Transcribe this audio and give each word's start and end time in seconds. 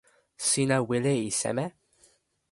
sina 0.47 0.77
wile 0.87 1.13
e 1.27 1.29
seme? 1.39 1.65